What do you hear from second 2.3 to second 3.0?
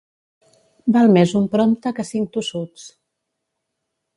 tossuts.